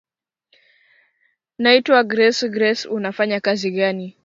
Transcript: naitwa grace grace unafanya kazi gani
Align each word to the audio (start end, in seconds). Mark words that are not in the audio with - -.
naitwa 1.57 2.03
grace 2.03 2.47
grace 2.49 2.87
unafanya 2.87 3.39
kazi 3.39 3.71
gani 3.71 4.17